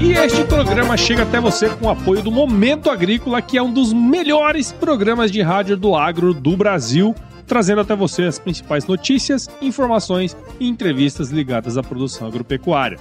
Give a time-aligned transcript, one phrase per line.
[0.00, 3.72] E este programa chega até você com o apoio do Momento Agrícola, que é um
[3.72, 7.14] dos melhores programas de rádio do agro do Brasil,
[7.46, 12.98] trazendo até você as principais notícias, informações e entrevistas ligadas à produção agropecuária.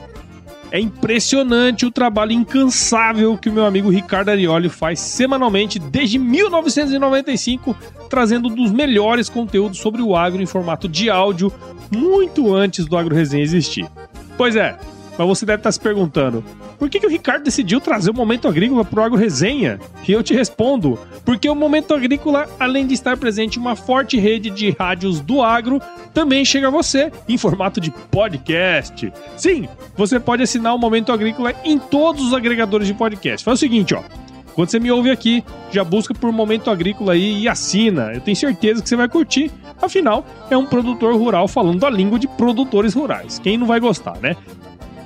[0.71, 7.75] É impressionante o trabalho incansável que o meu amigo Ricardo Arioli faz semanalmente desde 1995,
[8.09, 11.53] trazendo um dos melhores conteúdos sobre o agro em formato de áudio,
[11.89, 13.87] muito antes do Agro Resenha existir.
[14.37, 14.77] Pois é,
[15.17, 16.43] mas você deve estar se perguntando:
[16.77, 19.79] por que, que o Ricardo decidiu trazer o Momento Agrícola para o Agro Resenha?
[20.07, 24.17] E eu te respondo: porque o Momento Agrícola, além de estar presente em uma forte
[24.17, 25.81] rede de rádios do agro,
[26.13, 29.11] também chega a você em formato de podcast.
[29.35, 33.43] Sim, você pode assinar o Momento Agrícola em todos os agregadores de podcast.
[33.43, 34.01] Faz o seguinte, ó.
[34.57, 38.11] Quando você me ouve aqui, já busca por Momento Agrícola aí e assina.
[38.11, 39.51] Eu tenho certeza que você vai curtir.
[39.79, 43.37] Afinal, é um produtor rural falando a língua de produtores rurais.
[43.37, 44.35] Quem não vai gostar, né?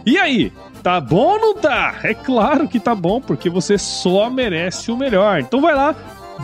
[0.04, 2.00] E aí, tá bom ou não tá?
[2.04, 5.40] É claro que tá bom, porque você só merece o melhor.
[5.40, 5.96] Então vai lá,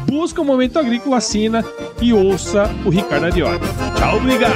[0.06, 1.66] busca o Momento Agrícola, assina
[2.00, 3.60] e ouça o Ricardo Arioli.
[3.98, 4.54] Tchau, obrigado!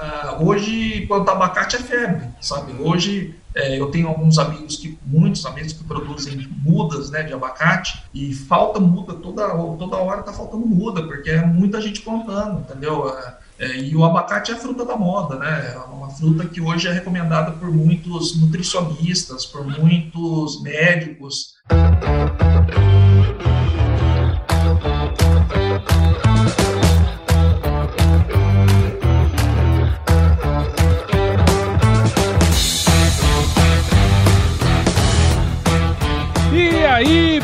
[0.00, 2.74] Ah, hoje plantar abacate é febre, sabe?
[2.78, 8.02] Hoje é, eu tenho alguns amigos que, muitos amigos que produzem mudas né, de abacate
[8.14, 13.08] e falta muda toda, toda hora tá faltando muda, porque é muita gente plantando, entendeu?
[13.08, 15.74] É, é, e o abacate é a fruta da moda, né?
[15.74, 21.54] É uma fruta que hoje é recomendada por muitos nutricionistas, por muitos médicos.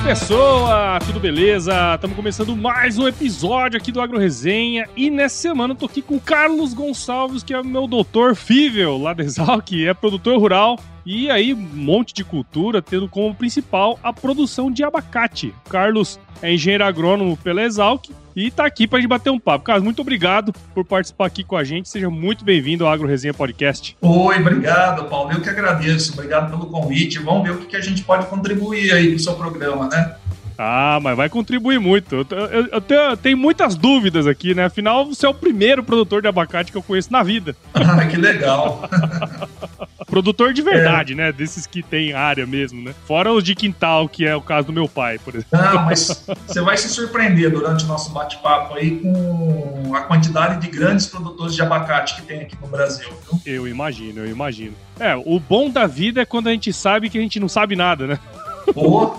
[0.02, 1.94] Pessoa, tudo beleza?
[1.94, 6.02] Estamos começando mais um episódio aqui do Agro Resenha e nessa semana eu tô aqui
[6.02, 10.78] com o Carlos Gonçalves, que é meu doutor Fível lá da Exalc, é produtor rural
[11.06, 15.54] e aí um monte de cultura, tendo como principal a produção de abacate.
[15.70, 19.64] Carlos é engenheiro agrônomo pela Exalc e tá aqui pra gente bater um papo.
[19.64, 21.88] Carlos, muito obrigado por participar aqui com a gente.
[21.88, 23.96] Seja muito bem-vindo ao Agro Resenha Podcast.
[24.02, 25.32] Oi, obrigado, Paulo.
[25.32, 26.12] Eu que agradeço.
[26.12, 27.18] Obrigado pelo convite.
[27.18, 30.16] Vamos ver o que a gente pode contribuir aí pro seu programa, né?
[30.58, 32.14] Ah, mas vai contribuir muito.
[32.30, 34.64] Eu, eu- eu tenho, eu tenho muitas dúvidas aqui, né?
[34.66, 37.54] Afinal, você é o primeiro produtor de abacate que eu conheço na vida.
[37.74, 38.88] Ah, que legal.
[40.06, 41.32] Produtor de verdade, né?
[41.32, 42.94] Desses que tem área mesmo, né?
[43.06, 45.48] Fora os de quintal, que é o caso do meu pai, por exemplo.
[45.58, 50.68] Não, mas você vai se surpreender durante o nosso bate-papo aí com a quantidade de
[50.68, 53.08] grandes produtores de abacate que tem aqui no Brasil.
[53.30, 53.40] Viu?
[53.44, 54.74] Eu imagino, eu imagino.
[54.98, 57.74] É, o bom da vida é quando a gente sabe que a gente não sabe
[57.74, 58.18] nada, né?
[58.72, 59.14] Pô,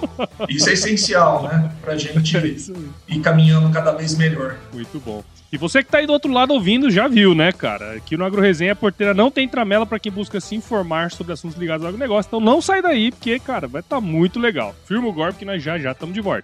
[0.50, 1.72] isso é essencial, né?
[1.81, 4.58] Pra gente É ir caminhando cada vez melhor.
[4.74, 5.24] Muito bom.
[5.52, 7.94] E você que tá aí do outro lado ouvindo já viu, né, cara?
[7.94, 11.31] Aqui no Agro Resenha a porteira não tem tramela pra quem busca se informar sobre
[11.31, 12.28] assuntos ligados ao agronegócio.
[12.28, 14.75] Então não sai daí, porque, cara, vai estar tá muito legal.
[14.85, 16.44] Firma o golpe que nós já já estamos de volta.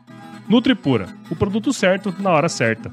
[0.51, 2.91] Nutripura, o produto certo na hora certa.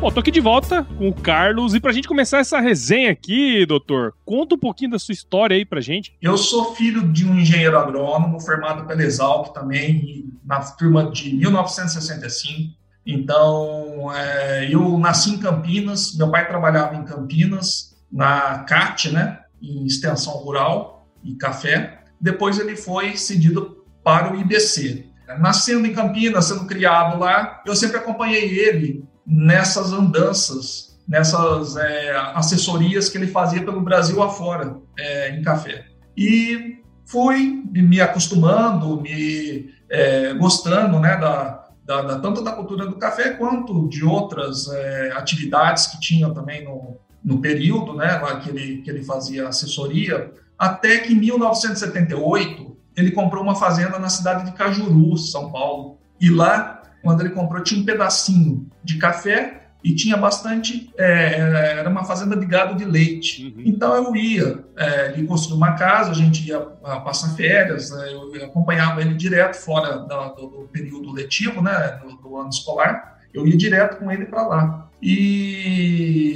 [0.00, 3.66] Bom, tô aqui de volta com o Carlos e pra gente começar essa resenha aqui,
[3.66, 6.16] doutor, conta um pouquinho da sua história aí pra gente.
[6.22, 12.83] Eu sou filho de um engenheiro agrônomo formado pela Exalc também, na turma de 1965.
[13.06, 19.40] Então, é, eu nasci em Campinas, meu pai trabalhava em Campinas, na CAT, né?
[19.60, 22.02] em extensão rural e café.
[22.20, 25.06] Depois ele foi cedido para o IBC.
[25.38, 33.08] Nascendo em Campinas, sendo criado lá, eu sempre acompanhei ele nessas andanças, nessas é, assessorias
[33.08, 35.86] que ele fazia pelo Brasil afora é, em café.
[36.16, 42.96] E fui me acostumando, me é, gostando né, da, da, da, tanto da cultura do
[42.96, 48.50] café quanto de outras é, atividades que tinha também no, no período né, lá que,
[48.50, 54.44] ele, que ele fazia assessoria, até que em 1978 ele comprou uma fazenda na cidade
[54.44, 55.98] de Cajuru, São Paulo.
[56.20, 60.90] E lá, quando ele comprou, tinha um pedacinho de café e tinha bastante.
[60.96, 63.54] É, era uma fazenda de gado de leite.
[63.54, 63.62] Uhum.
[63.66, 68.32] Então eu ia, é, ele construiu uma casa, a gente ia passar férias, né, eu
[68.46, 73.46] acompanhava ele direto fora da, do, do, período letivo, né, do, do, ano escolar, eu
[73.46, 74.88] ia direto com ele para lá.
[75.02, 76.32] E,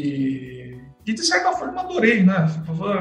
[1.06, 2.46] e de certa forma adorei, né?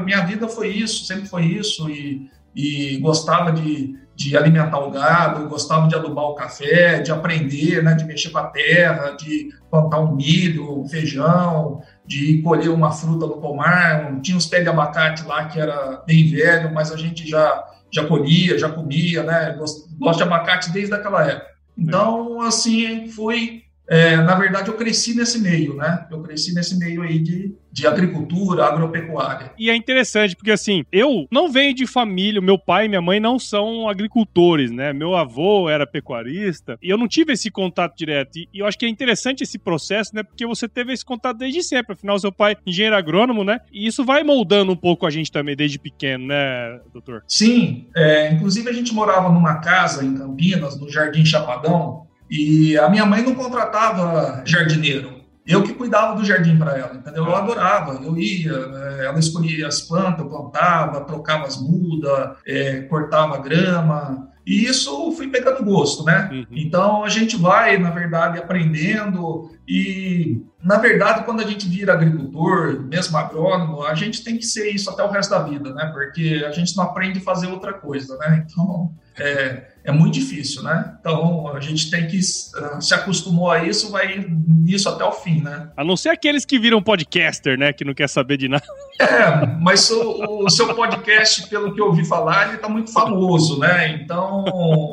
[0.02, 5.48] Minha vida foi isso, sempre foi isso, e, e gostava de de alimentar o gado,
[5.48, 10.00] gostava de adubar o café, de aprender, né, de mexer com a terra, de plantar
[10.00, 14.20] um milho, um feijão, de colher uma fruta no pomar.
[14.20, 18.06] Tinha uns pés de abacate lá que era bem velho, mas a gente já, já
[18.06, 19.54] colhia, já comia, né?
[19.56, 21.46] Gosto, de abacate desde aquela época.
[21.78, 26.06] Então, assim, fui é, na verdade, eu cresci nesse meio, né?
[26.10, 29.52] Eu cresci nesse meio aí de, de agricultura, agropecuária.
[29.58, 33.18] E é interessante, porque assim, eu não venho de família, meu pai e minha mãe
[33.18, 34.92] não são agricultores, né?
[34.92, 38.36] Meu avô era pecuarista, e eu não tive esse contato direto.
[38.36, 40.22] E, eu acho que é interessante esse processo, né?
[40.22, 41.94] Porque você teve esse contato desde sempre.
[41.94, 43.60] Afinal, seu pai é engenheiro agrônomo, né?
[43.72, 47.24] E isso vai moldando um pouco a gente também desde pequeno, né, doutor?
[47.26, 47.86] Sim.
[47.96, 53.06] É, inclusive, a gente morava numa casa em Campinas, no Jardim Chapadão, e a minha
[53.06, 55.18] mãe não contratava jardineiro.
[55.46, 57.24] Eu que cuidava do jardim para ela, entendeu?
[57.24, 59.06] Eu adorava, eu ia, né?
[59.06, 65.28] ela escolhia as plantas, eu plantava, trocava as mudas, é, cortava grama, e isso fui
[65.28, 66.30] pegando gosto, né?
[66.32, 66.46] Uhum.
[66.50, 72.80] Então a gente vai, na verdade, aprendendo, e na verdade, quando a gente vira agricultor,
[72.82, 75.90] mesmo agrônomo, a gente tem que ser isso até o resto da vida, né?
[75.92, 78.46] Porque a gente não aprende a fazer outra coisa, né?
[78.46, 78.90] Então
[79.20, 80.96] é, é muito difícil, né?
[81.00, 85.40] Então a gente tem que uh, se acostumou a isso, vai nisso até o fim,
[85.40, 85.70] né?
[85.74, 87.72] A não ser aqueles que viram podcaster, né?
[87.72, 88.64] Que não quer saber de nada.
[89.00, 93.58] É, mas o, o seu podcast, pelo que eu ouvi falar, ele está muito famoso,
[93.58, 93.92] né?
[93.92, 94.44] Então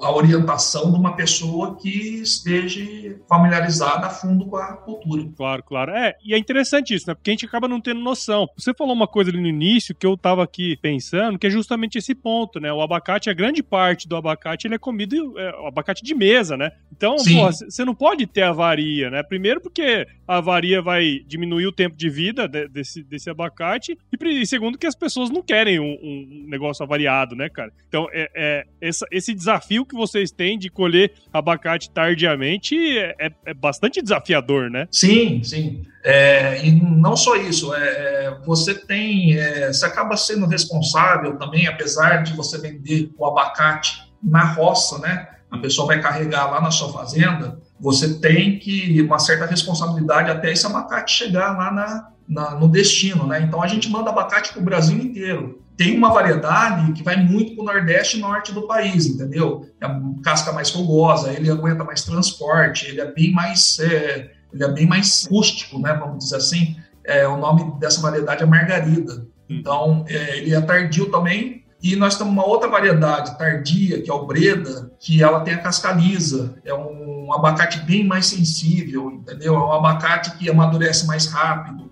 [0.01, 2.81] a orientação de uma pessoa que esteja
[3.27, 5.27] familiarizada a fundo com a cultura.
[5.35, 5.91] Claro, claro.
[5.91, 7.13] É, e é interessante isso, né?
[7.13, 8.47] Porque a gente acaba não tendo noção.
[8.57, 11.97] Você falou uma coisa ali no início que eu estava aqui pensando, que é justamente
[11.97, 12.71] esse ponto, né?
[12.71, 16.55] O abacate, a grande parte do abacate, ele é comido, é, o abacate de mesa,
[16.55, 16.71] né?
[16.91, 19.23] Então, você não pode ter avaria, né?
[19.23, 24.41] Primeiro porque a avaria vai diminuir o tempo de vida de, desse, desse abacate, e,
[24.41, 27.71] e, segundo que as pessoas não querem um, um negócio avariado, né, cara?
[27.87, 33.31] Então, é, é essa, esse desafio que vocês têm de colher abacate tardiamente é, é,
[33.45, 34.87] é bastante desafiador, né?
[34.91, 35.83] Sim, sim.
[36.03, 41.67] É, e não só isso, é, é você tem, é, você acaba sendo responsável também,
[41.67, 45.27] apesar de você vender o abacate na roça, né?
[45.49, 50.51] A pessoa vai carregar lá na sua fazenda, você tem que uma certa responsabilidade até
[50.51, 53.41] esse abacate chegar lá na, na no destino, né?
[53.41, 57.53] Então a gente manda abacate para o Brasil inteiro tem uma variedade que vai muito
[57.53, 59.69] para o nordeste e norte do país, entendeu?
[59.79, 64.63] É uma casca mais rugosa, ele aguenta mais transporte, ele é bem mais, é, ele
[64.63, 65.93] é bem mais rústico, né?
[65.93, 66.75] Vamos dizer assim.
[67.05, 69.25] É, o nome dessa variedade é margarida.
[69.47, 71.63] Então, é, ele é tardio também.
[71.81, 75.59] E nós temos uma outra variedade tardia, que é o Breda, que ela tem a
[75.59, 76.55] casca lisa.
[76.65, 79.53] É um abacate bem mais sensível, entendeu?
[79.53, 81.86] É um abacate que amadurece mais rápido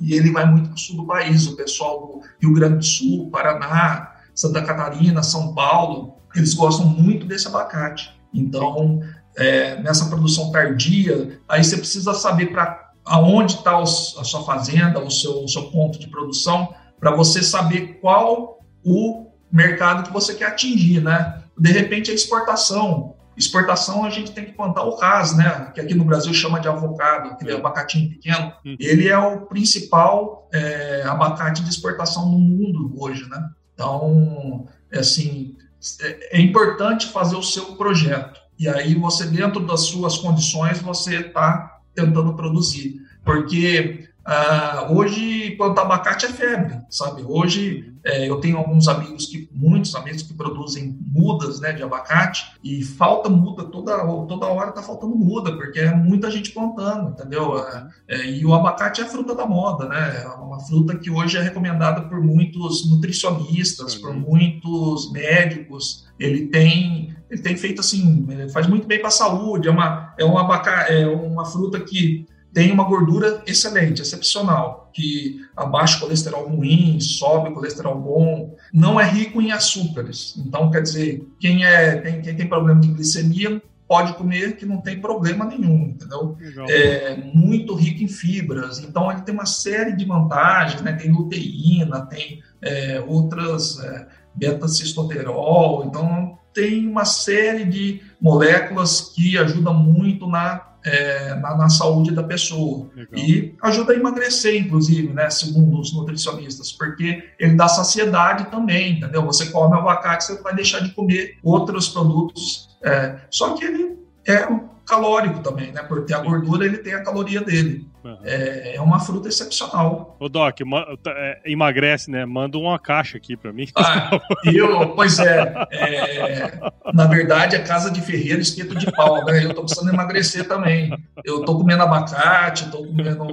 [0.00, 2.84] e ele vai muito para o sul do país, o pessoal do Rio Grande do
[2.84, 8.18] Sul, Paraná, Santa Catarina, São Paulo, eles gostam muito desse abacate.
[8.32, 9.00] Então,
[9.36, 15.10] é, nessa produção tardia, aí você precisa saber para aonde está a sua fazenda, o
[15.10, 20.46] seu, o seu ponto de produção, para você saber qual o mercado que você quer
[20.46, 21.42] atingir, né?
[21.58, 23.14] De repente, a exportação.
[23.40, 25.70] Exportação, a gente tem que plantar o RAS, né?
[25.74, 27.54] Que aqui no Brasil chama de avocado, aquele é.
[27.54, 28.52] abacatinho pequeno.
[28.64, 28.76] Hum.
[28.78, 33.48] Ele é o principal é, abacate de exportação no mundo hoje, né?
[33.74, 35.56] Então, é assim,
[36.02, 38.38] é, é importante fazer o seu projeto.
[38.58, 43.00] E aí você, dentro das suas condições, você está tentando produzir.
[43.24, 47.24] Porque Uh, hoje plantar abacate é febre, sabe?
[47.26, 52.52] Hoje é, eu tenho alguns amigos que, muitos amigos que produzem mudas, né, de abacate
[52.64, 57.58] e falta muda toda toda hora tá faltando muda porque é muita gente plantando, entendeu?
[57.58, 60.22] É, é, e o abacate é a fruta da moda, né?
[60.22, 66.06] É uma fruta que hoje é recomendada por muitos nutricionistas, por muitos médicos.
[66.18, 69.68] Ele tem ele tem feito assim, faz muito bem para a saúde.
[69.68, 75.40] É uma é um abacate, é uma fruta que tem uma gordura excelente, excepcional, que
[75.56, 80.34] abaixa o colesterol ruim, sobe o colesterol bom, não é rico em açúcares.
[80.38, 84.80] Então, quer dizer, quem, é, tem, quem tem problema de glicemia pode comer que não
[84.80, 86.36] tem problema nenhum, entendeu?
[86.38, 86.66] Legal.
[86.70, 90.92] É muito rico em fibras, então ele tem uma série de vantagens, né?
[90.92, 99.74] Tem luteína, tem é, outras é, beta-cistoterol, então tem uma série de moléculas que ajudam
[99.74, 102.88] muito na é, na, na, saúde da pessoa.
[102.94, 103.20] Legal.
[103.20, 109.24] E ajuda a emagrecer, inclusive, né, segundo os nutricionistas, porque ele dá saciedade também, entendeu?
[109.24, 112.68] Você come abacate, você vai deixar de comer outros produtos.
[112.82, 114.46] É, só que ele é
[114.90, 115.82] calórico também, né?
[115.84, 117.88] Porque a gordura ele tem a caloria dele.
[118.02, 118.18] Uhum.
[118.24, 120.16] É, é, uma fruta excepcional.
[120.18, 120.58] Ô, Doc,
[121.06, 122.24] é, emagrece, né?
[122.24, 123.68] Manda uma caixa aqui para mim.
[123.76, 124.10] Ah,
[124.44, 126.60] eu, pois é, é,
[126.92, 129.44] Na verdade, é casa de ferreiro, esqueto de pau, né?
[129.44, 130.90] Eu tô precisando emagrecer também.
[131.24, 133.26] Eu tô comendo abacate, tô comendo.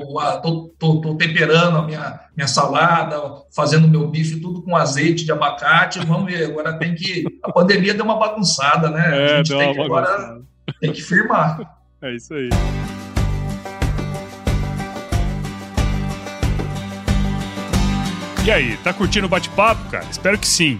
[0.43, 3.19] tô, tô, tô temperando a minha, minha salada,
[3.55, 6.05] fazendo meu bife tudo com azeite de abacate.
[6.05, 7.25] Vamos ver, agora tem que.
[7.41, 9.07] A pandemia deu uma bagunçada, né?
[9.07, 10.41] É, a gente tem que agora
[10.79, 11.75] tem que firmar.
[11.99, 12.49] É isso aí.
[18.45, 20.05] E aí, tá curtindo o bate-papo, cara?
[20.11, 20.79] Espero que sim.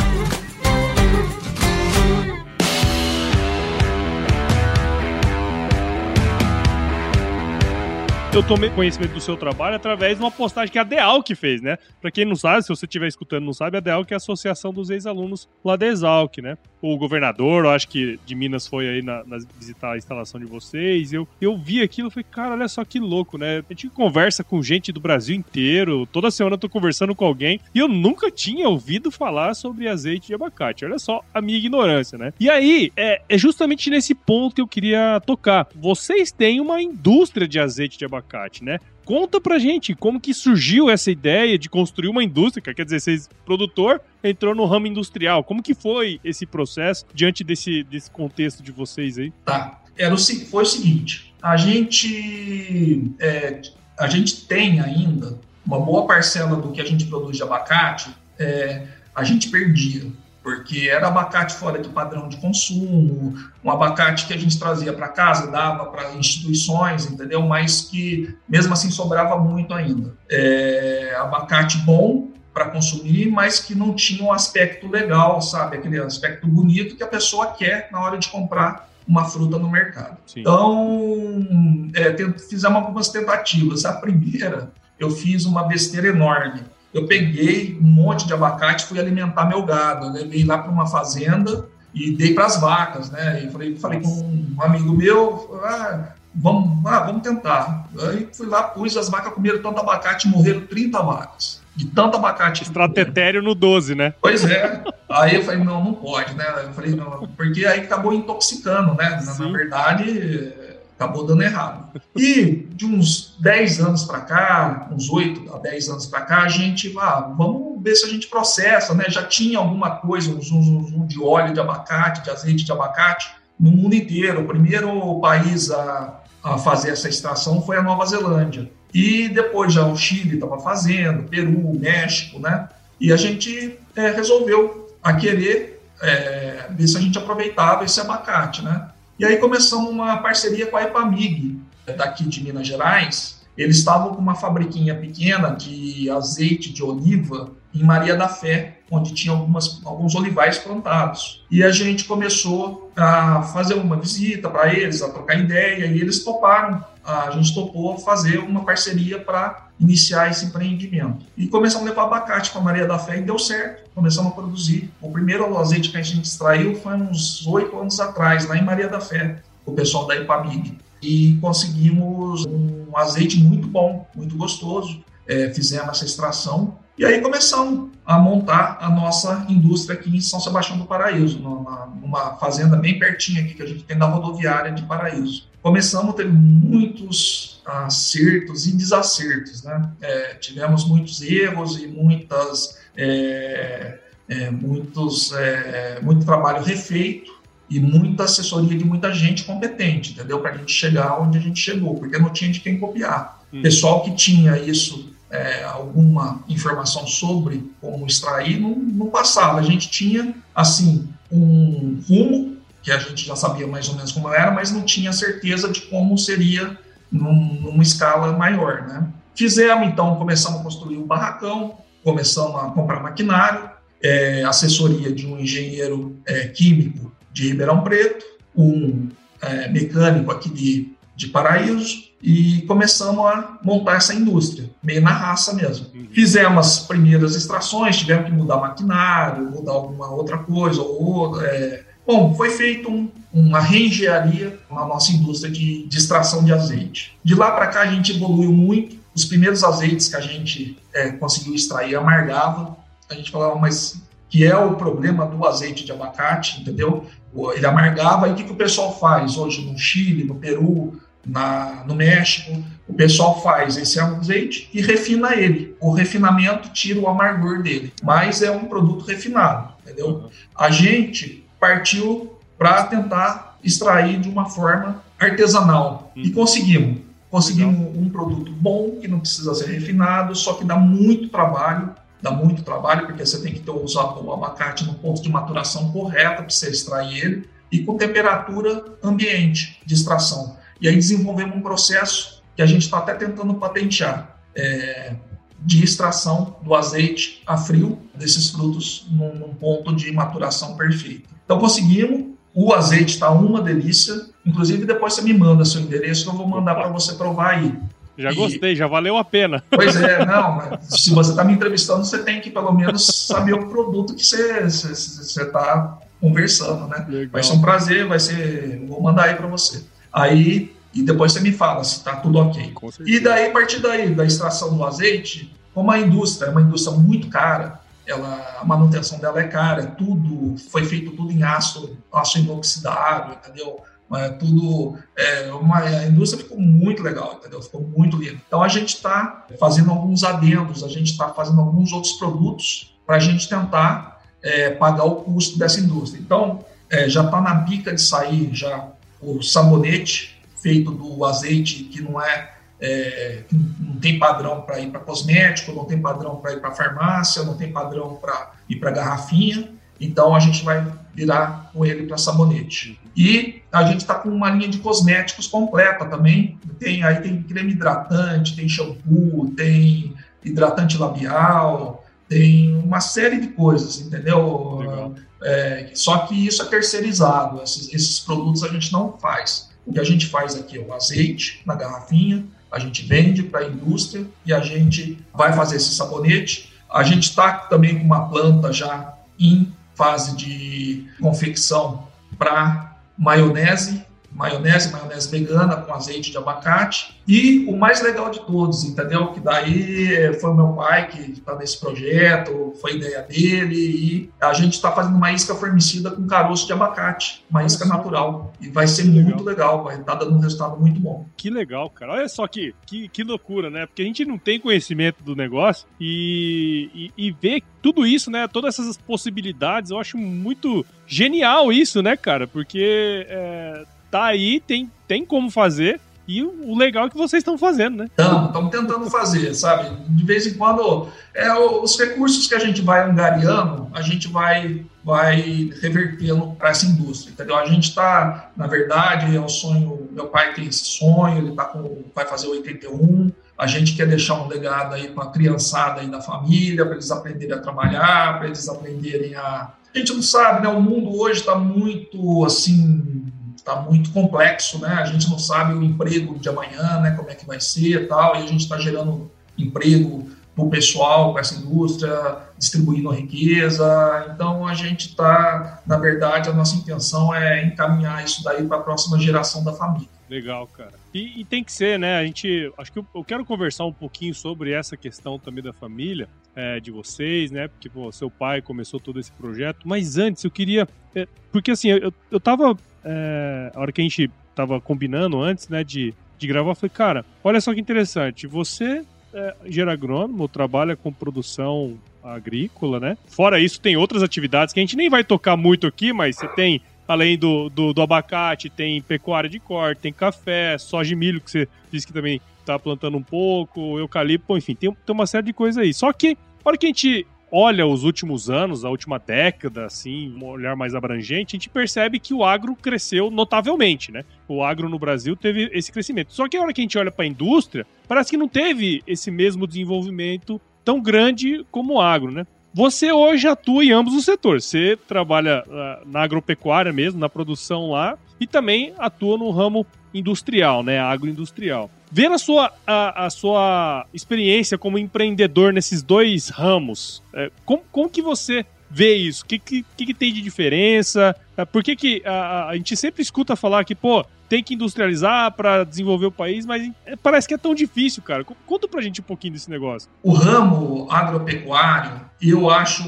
[8.33, 11.61] Eu tomei conhecimento do seu trabalho através de uma postagem que a Deal que fez,
[11.61, 11.77] né?
[11.99, 14.17] Pra quem não sabe, se você estiver escutando não sabe, a Deal que é a
[14.17, 16.57] associação dos ex-alunos lá da Exalc, né?
[16.81, 20.45] O governador, eu acho que de Minas foi aí na, na, visitar a instalação de
[20.45, 21.11] vocês.
[21.11, 23.59] Eu, eu vi aquilo e falei, cara, olha só que louco, né?
[23.69, 27.59] A gente conversa com gente do Brasil inteiro, toda semana eu tô conversando com alguém
[27.75, 30.85] e eu nunca tinha ouvido falar sobre azeite de abacate.
[30.85, 32.33] Olha só a minha ignorância, né?
[32.39, 35.67] E aí, é, é justamente nesse ponto que eu queria tocar.
[35.75, 38.79] Vocês têm uma indústria de azeite de abacate abacate, né?
[39.03, 43.29] Conta pra gente como que surgiu essa ideia de construir uma indústria, quer dizer, vocês,
[43.43, 45.43] produtor, entrou no ramo industrial.
[45.43, 49.33] Como que foi esse processo diante desse, desse contexto de vocês aí?
[49.43, 53.61] Tá, Era o, foi o seguinte, a gente, é,
[53.99, 58.87] a gente tem ainda uma boa parcela do que a gente produz de abacate, é,
[59.13, 60.11] a gente perdia
[60.43, 65.07] porque era abacate fora de padrão de consumo, um abacate que a gente trazia para
[65.07, 67.41] casa, dava para instituições, entendeu?
[67.43, 70.15] Mas que mesmo assim sobrava muito ainda.
[70.29, 75.77] É, abacate bom para consumir, mas que não tinha um aspecto legal, sabe?
[75.77, 80.17] Aquele aspecto bonito que a pessoa quer na hora de comprar uma fruta no mercado.
[80.25, 80.41] Sim.
[80.41, 82.15] Então, é,
[82.49, 83.85] fizemos algumas tentativas.
[83.85, 86.61] A primeira, eu fiz uma besteira enorme
[86.93, 90.07] eu peguei um monte de abacate, fui alimentar meu gado.
[90.07, 93.43] Eu levei lá para uma fazenda e dei para as vacas, né?
[93.43, 97.89] E falei, falei com um amigo meu, ah, vamos, ah, vamos tentar.
[97.97, 101.61] Aí fui lá, pus, as vacas comeram tanto abacate, morreram 30 vacas.
[101.73, 102.63] De tanto abacate.
[102.63, 104.13] Estratetério no 12, né?
[104.21, 104.83] Pois é.
[105.09, 106.45] Aí eu falei, não, não pode, né?
[106.63, 109.21] Eu falei, não, porque aí acabou intoxicando, né?
[109.25, 110.53] Na, na verdade,
[111.01, 111.99] acabou dando errado.
[112.15, 116.47] E de uns 10 anos para cá, uns 8 a 10 anos para cá, a
[116.47, 119.05] gente, ah, vamos ver se a gente processa, né?
[119.07, 122.71] Já tinha alguma coisa, um zoom, zoom, zoom de óleo de abacate, de azeite de
[122.71, 124.41] abacate, no mundo inteiro.
[124.41, 128.69] O primeiro país a, a fazer essa extração foi a Nova Zelândia.
[128.93, 132.69] E depois já o Chile estava fazendo, Peru, México, né?
[132.99, 138.61] E a gente é, resolveu a querer é, ver se a gente aproveitava esse abacate,
[138.61, 138.90] né?
[139.21, 141.59] E aí começamos uma parceria com a Epamig,
[141.95, 143.39] daqui de Minas Gerais.
[143.55, 149.13] Eles estavam com uma fabriquinha pequena de azeite de oliva em Maria da Fé, onde
[149.13, 151.45] tinha algumas, alguns olivais plantados.
[151.51, 156.23] E a gente começou a fazer uma visita para eles, a trocar ideia, e eles
[156.23, 156.83] toparam.
[157.03, 161.25] A gente topou fazer uma parceria para iniciar esse empreendimento.
[161.35, 163.89] E começamos a levar abacate para Maria da Fé e deu certo.
[163.95, 164.91] Começamos a produzir.
[165.01, 168.87] O primeiro azeite que a gente extraiu foi uns oito anos atrás, lá em Maria
[168.87, 170.77] da Fé, o pessoal da Ipamig.
[171.01, 175.03] E conseguimos um azeite muito bom, muito gostoso.
[175.27, 180.39] É, fizemos essa extração e aí começamos a montar a nossa indústria aqui em São
[180.39, 184.71] Sebastião do Paraíso, numa, numa fazenda bem pertinho aqui que a gente tem da rodoviária
[184.71, 185.47] de Paraíso.
[185.61, 189.91] Começamos a ter muitos acertos e desacertos, né?
[190.01, 197.31] É, tivemos muitos erros e muitas é, é, muitos é, muito trabalho refeito
[197.69, 200.39] e muita assessoria de muita gente competente, entendeu?
[200.39, 203.41] Para a gente chegar onde a gente chegou, porque não tinha de quem copiar.
[203.53, 203.61] Hum.
[203.61, 209.59] Pessoal que tinha isso é, alguma informação sobre como extrair, não, não passava.
[209.59, 214.29] A gente tinha, assim, um rumo, que a gente já sabia mais ou menos como
[214.33, 216.77] era, mas não tinha certeza de como seria
[217.11, 219.07] num, numa escala maior, né?
[219.35, 223.69] Fizemos, então, começamos a construir um barracão, começamos a comprar maquinário,
[224.01, 229.09] é, assessoria de um engenheiro é, químico de Ribeirão Preto, um
[229.41, 235.53] é, mecânico aqui de, de Paraíso, e começamos a montar essa indústria, meio na raça
[235.53, 235.87] mesmo.
[235.93, 236.07] Uhum.
[236.11, 241.90] Fizemos as primeiras extrações, tivemos que mudar maquinário, mudar alguma outra coisa, ou, é...
[242.11, 247.17] bom, foi feito um, uma reengenharia na nossa indústria de, de extração de azeite.
[247.23, 251.11] De lá para cá a gente evoluiu muito, os primeiros azeites que a gente é,
[251.11, 252.77] conseguiu extrair amargava,
[253.09, 257.05] a gente falava, mas que é o problema do azeite de abacate, entendeu?
[257.53, 261.83] Ele amargava, e o que, que o pessoal faz hoje no Chile, no Peru, na,
[261.85, 265.75] no México, o pessoal faz esse azeite e refina ele.
[265.79, 270.29] O refinamento tira o amargor dele, mas é um produto refinado, entendeu?
[270.55, 276.11] A gente partiu para tentar extrair de uma forma artesanal.
[276.15, 277.03] E conseguimos.
[277.29, 282.31] Conseguimos um produto bom que não precisa ser refinado, só que dá muito trabalho, dá
[282.31, 286.41] muito trabalho porque você tem que ter, usar o abacate no ponto de maturação correto
[286.41, 290.57] para você extrair ele e com temperatura ambiente de extração.
[290.81, 295.13] E aí desenvolvemos um processo que a gente está até tentando patentear, é,
[295.61, 301.29] de extração do azeite a frio desses frutos num, num ponto de maturação perfeito.
[301.45, 304.13] Então conseguimos, o azeite está uma delícia,
[304.45, 307.73] inclusive depois você me manda seu endereço que eu vou mandar para você provar aí.
[308.17, 308.35] Já e...
[308.35, 309.63] gostei, já valeu a pena.
[309.69, 313.67] Pois é, não, se você está me entrevistando, você tem que pelo menos saber o
[313.67, 317.05] produto que você está conversando, né?
[317.07, 317.29] Legal.
[317.33, 318.83] Vai ser um prazer, vai ser.
[318.87, 319.83] Vou mandar aí para você.
[320.13, 322.73] Aí, e depois você me fala se está tudo ok.
[323.05, 326.95] E daí, a partir daí, da extração do azeite, como a indústria é uma indústria
[326.97, 332.39] muito cara, ela, a manutenção dela é cara, tudo foi feito tudo em aço, aço
[332.39, 333.79] inoxidável, entendeu?
[334.13, 337.61] É, tudo, é, uma, a indústria ficou muito legal, entendeu?
[337.61, 338.41] Ficou muito linda.
[338.45, 343.15] Então a gente está fazendo alguns adendos, a gente está fazendo alguns outros produtos para
[343.15, 346.19] a gente tentar é, pagar o custo dessa indústria.
[346.19, 348.89] Então é, já está na bica de sair já
[349.21, 350.30] o sabonete
[350.61, 353.43] feito do azeite que não é, é
[353.79, 357.55] não tem padrão para ir para cosmético, não tem padrão para ir para farmácia, não
[357.55, 359.69] tem padrão para ir para garrafinha.
[359.99, 362.99] Então a gente vai virar com ele para sabonete.
[363.15, 366.57] E a gente está com uma linha de cosméticos completa também.
[366.79, 373.99] Tem aí tem creme hidratante, tem shampoo, tem hidratante labial, tem uma série de coisas,
[373.99, 375.13] entendeu?
[375.43, 379.70] É, só que isso é terceirizado, esses, esses, produtos a gente não faz.
[379.85, 383.61] O que a gente faz aqui é o azeite na garrafinha, a gente vende para
[383.61, 386.71] a indústria e a gente vai fazer esse sabonete.
[386.89, 394.91] A gente está também com uma planta já em fase de confecção para maionese maionese,
[394.91, 397.19] maionese vegana com azeite de abacate.
[397.27, 399.27] E o mais legal de todos, entendeu?
[399.27, 404.53] Que daí foi o meu pai que está nesse projeto, foi ideia dele, e a
[404.53, 408.51] gente está fazendo uma isca formicida com caroço de abacate, uma isca natural.
[408.59, 411.25] E vai ser muito legal, vai estar tá dando um resultado muito bom.
[411.37, 412.13] Que legal, cara.
[412.13, 413.85] Olha só que, que, que loucura, né?
[413.85, 418.47] Porque a gente não tem conhecimento do negócio e, e, e ver tudo isso, né?
[418.47, 422.47] Todas essas possibilidades, eu acho muito genial isso, né, cara?
[422.47, 425.99] Porque é, tá aí, tem, tem como fazer.
[426.27, 428.05] E o legal é que vocês estão fazendo, né?
[428.47, 429.89] Estamos tentando fazer, sabe?
[430.07, 434.85] De vez em quando, é, os recursos que a gente vai angariando, a gente vai,
[435.03, 437.57] vai revertendo para essa indústria, entendeu?
[437.57, 441.65] A gente está, na verdade, é um sonho, meu pai tem esse sonho, ele tá
[441.65, 446.07] com, vai fazer 81, a gente quer deixar um legado aí para a criançada aí
[446.07, 449.71] da família, para eles aprenderem a trabalhar, para eles aprenderem a...
[449.93, 450.69] A gente não sabe, né?
[450.73, 453.25] O mundo hoje está muito, assim,
[453.61, 454.89] está muito complexo, né?
[454.89, 457.11] A gente não sabe o emprego de amanhã, né?
[457.11, 460.69] Como é que vai ser e tal, e a gente está gerando emprego para o
[460.69, 464.31] pessoal, para essa indústria, distribuindo riqueza.
[464.33, 468.81] Então, a gente está, na verdade, a nossa intenção é encaminhar isso daí para a
[468.81, 470.09] próxima geração da família.
[470.29, 470.93] Legal, cara.
[471.13, 472.17] E, e, tem que ser, né?
[472.17, 472.71] A gente.
[472.77, 476.79] Acho que eu, eu, quero conversar um pouquinho sobre essa questão também da família, é,
[476.79, 477.67] de vocês, né?
[477.67, 479.85] Porque pô, seu pai começou todo esse projeto.
[479.85, 480.87] Mas antes, eu queria.
[481.13, 485.69] É, porque assim, eu, eu tava é, a hora que a gente tava combinando antes,
[485.69, 490.47] né, de, de gravar, eu falei, cara, olha só que interessante, você é engenheiro agrônomo,
[490.47, 493.17] trabalha com produção agrícola, né?
[493.27, 496.47] Fora isso, tem outras atividades que a gente nem vai tocar muito aqui, mas você
[496.49, 501.41] tem, além do, do, do abacate, tem pecuária de corte, tem café, soja e milho,
[501.41, 505.47] que você disse que também tá plantando um pouco, eucalipto, enfim, tem, tem uma série
[505.47, 505.93] de coisas aí.
[505.93, 510.33] Só que, a hora que a gente olha os últimos anos, a última década, assim,
[510.35, 514.23] um olhar mais abrangente, a gente percebe que o agro cresceu notavelmente, né?
[514.47, 516.33] O agro no Brasil teve esse crescimento.
[516.33, 519.03] Só que a hora que a gente olha para a indústria, parece que não teve
[519.05, 522.47] esse mesmo desenvolvimento tão grande como o agro, né?
[522.73, 524.65] Você hoje atua em ambos os setores.
[524.65, 530.81] Você trabalha uh, na agropecuária mesmo, na produção lá, e também atua no ramo industrial,
[530.81, 530.99] né?
[530.99, 531.89] Agroindustrial.
[532.11, 538.09] Vendo a sua, a, a, sua experiência como empreendedor nesses dois ramos, é, como, como
[538.09, 539.43] que você vê isso?
[539.43, 541.35] O que, que, que, tem de diferença?
[541.55, 545.53] É, por que, que a, a gente sempre escuta falar que, pô, tem que industrializar
[545.53, 548.43] para desenvolver o país, mas é, parece que é tão difícil, cara.
[548.43, 550.09] Conta pra gente um pouquinho desse negócio.
[550.21, 553.01] O ramo agropecuário, eu acho.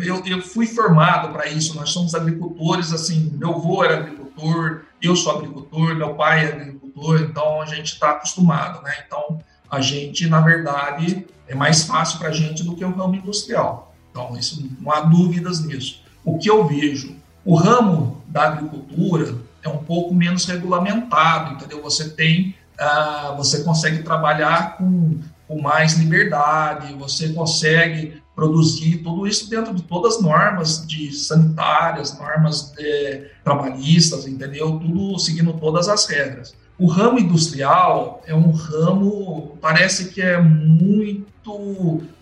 [0.00, 5.16] Eu, eu fui formado para isso, nós somos agricultores, assim, meu avô era agricultor, eu
[5.16, 8.94] sou agricultor, meu pai é agricultor, então a gente está acostumado, né?
[9.04, 13.16] Então a gente, na verdade, é mais fácil para a gente do que o ramo
[13.16, 13.83] industrial.
[14.14, 16.00] Então, isso não há dúvidas nisso.
[16.24, 21.82] O que eu vejo, o ramo da agricultura é um pouco menos regulamentado, entendeu?
[21.82, 29.50] Você tem, uh, você consegue trabalhar com, com mais liberdade, você consegue produzir tudo isso
[29.50, 34.78] dentro de todas as normas de sanitárias, normas de, trabalhistas, entendeu?
[34.78, 36.54] Tudo seguindo todas as regras.
[36.78, 41.26] O ramo industrial é um ramo, parece que é muito,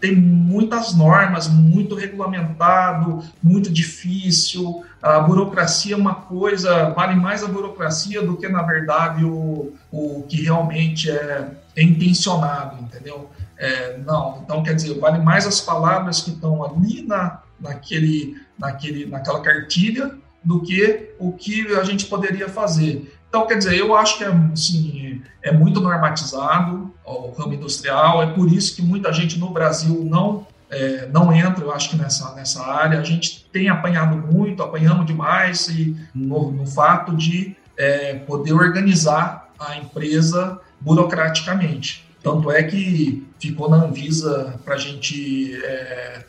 [0.00, 4.85] tem muitas normas, muito regulamentado, muito difícil.
[5.00, 10.24] A burocracia é uma coisa, vale mais a burocracia do que, na verdade, o, o
[10.28, 13.30] que realmente é, é intencionado, entendeu?
[13.56, 19.06] É, não, então quer dizer, vale mais as palavras que estão ali na, naquele, naquele,
[19.06, 23.16] naquela cartilha do que o que a gente poderia fazer.
[23.28, 28.26] Então, quer dizer, eu acho que é, assim, é muito normatizado o ramo industrial, é
[28.26, 32.34] por isso que muita gente no Brasil não, é, não entra, eu acho que nessa,
[32.34, 33.00] nessa área.
[33.00, 39.50] A gente tem apanhado muito, apanhamos demais e no, no fato de é, poder organizar
[39.58, 42.06] a empresa burocraticamente.
[42.22, 46.24] Tanto é que ficou na Anvisa para a gente é,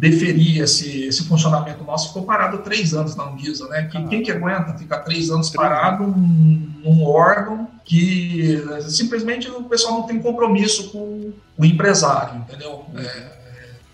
[0.00, 3.82] deferir esse, esse funcionamento nosso, ficou parado três anos na Anvisa, né?
[3.82, 9.94] Que, quem que aguenta ficar três anos parado num, num órgão que simplesmente o pessoal
[9.94, 12.86] não tem compromisso com o empresário, entendeu?
[12.96, 13.40] É,